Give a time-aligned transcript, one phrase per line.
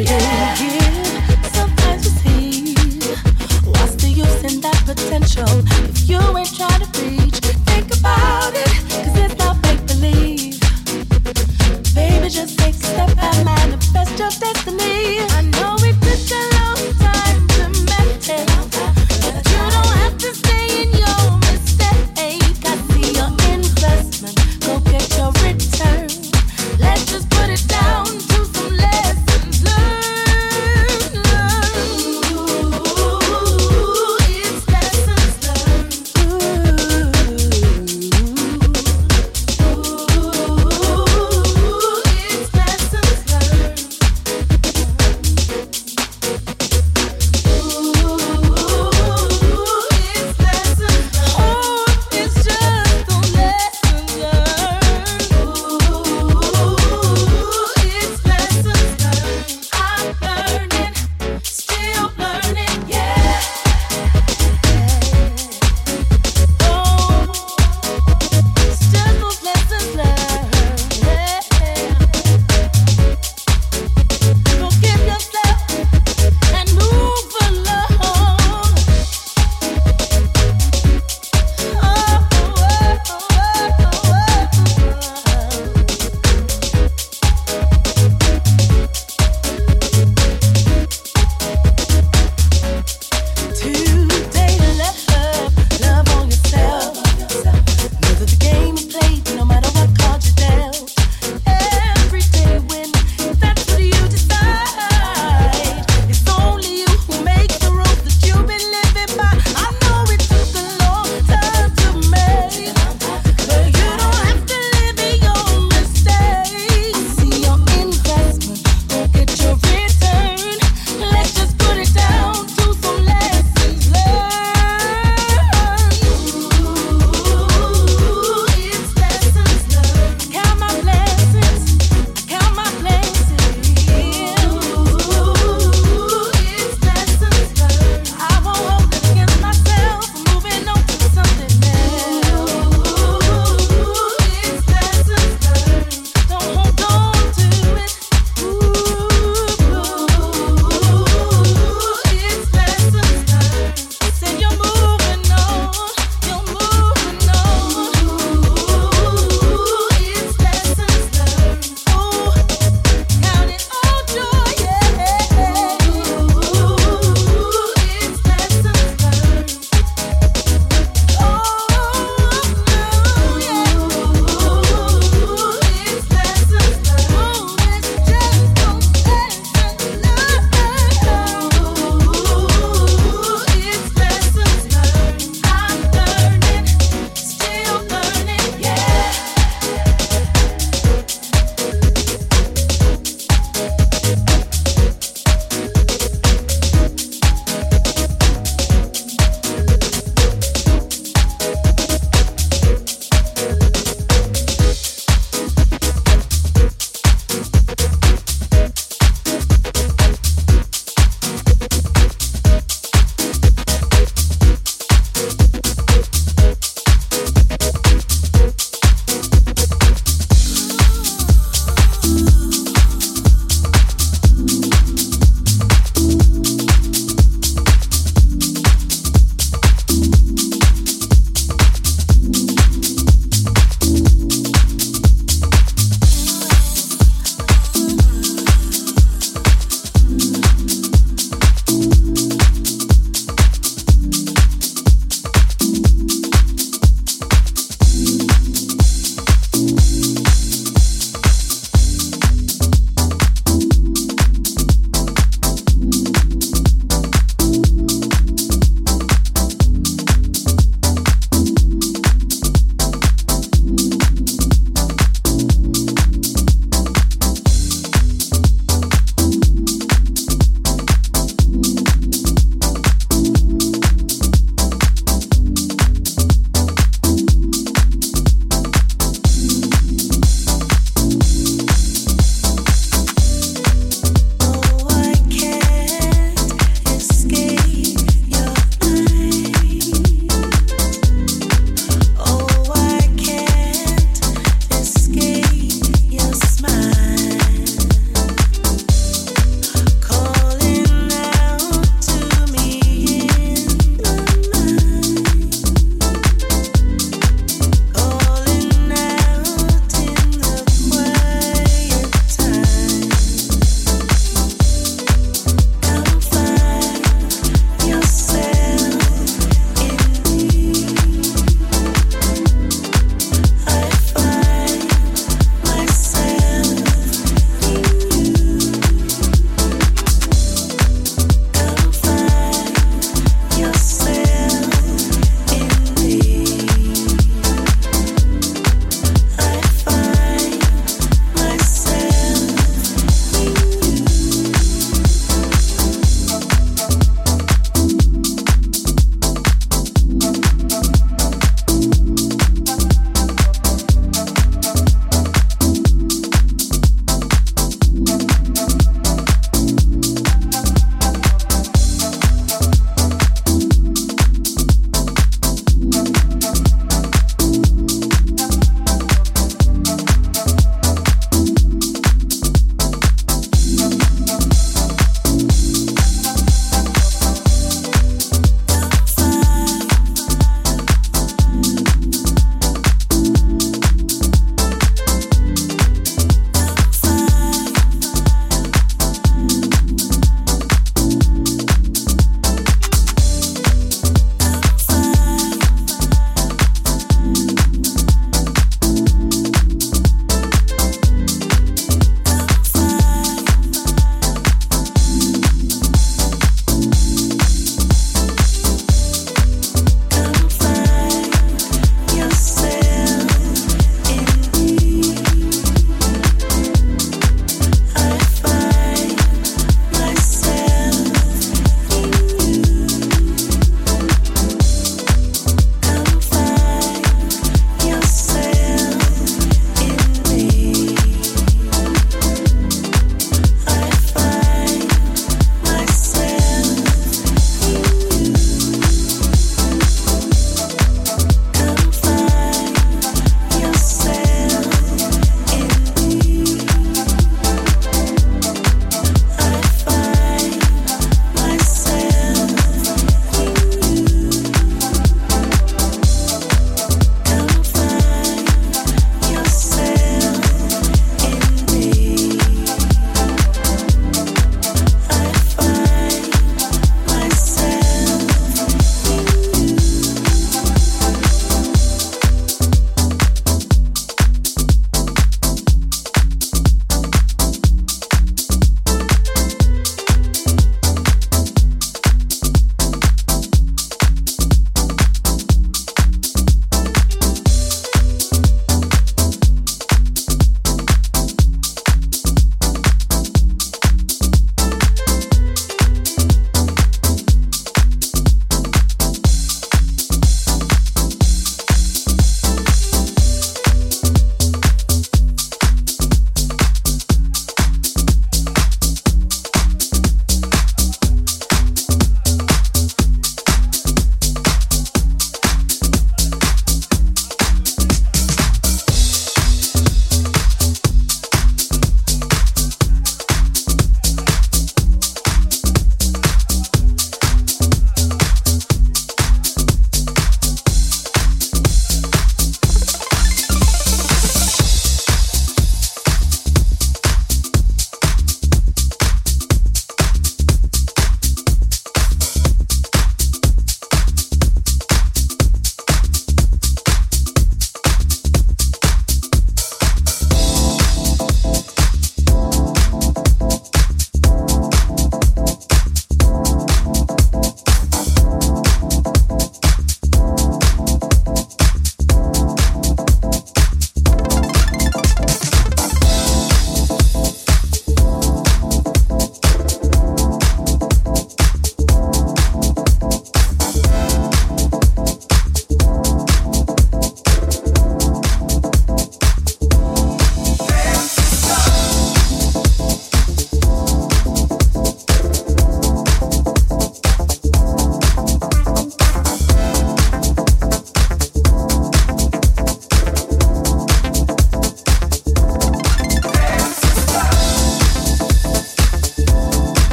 [0.00, 0.39] Let's just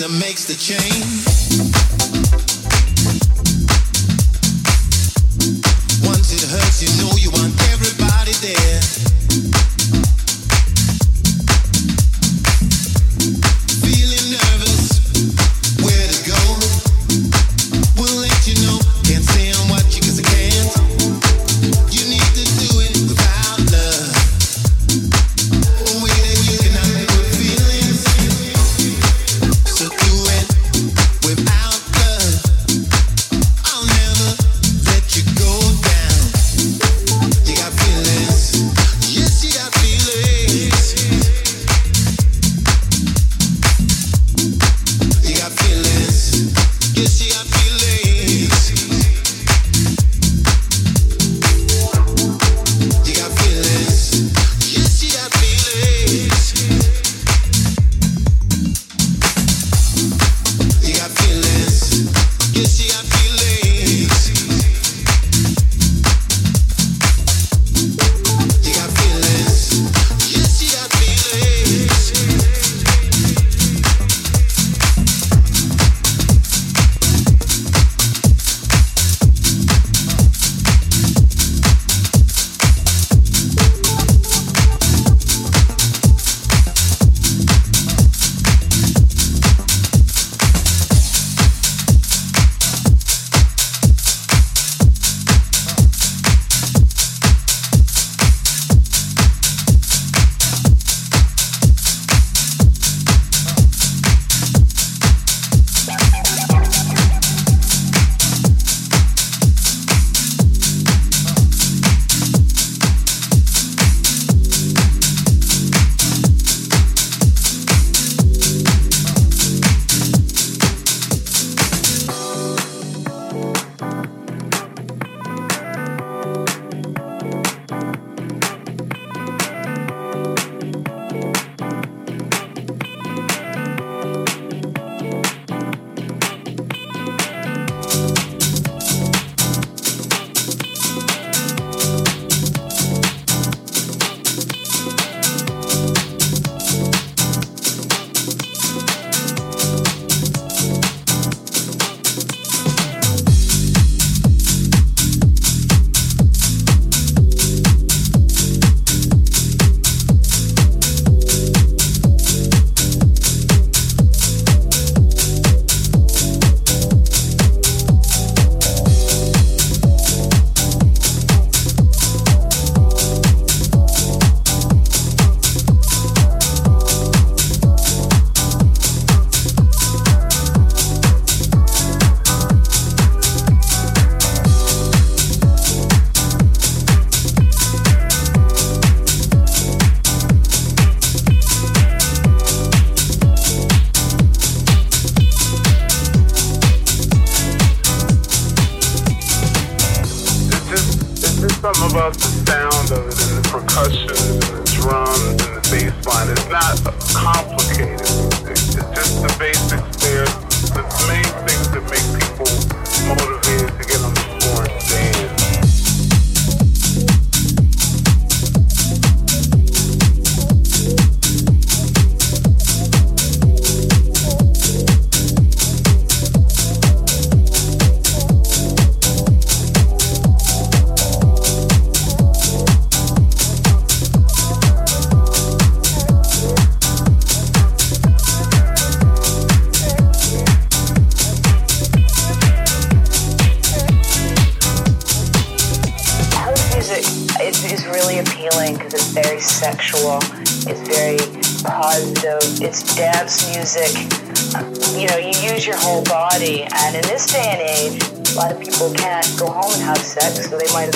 [0.00, 0.79] master makes the change.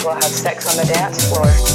[0.05, 1.74] Well have sex on the dance floor.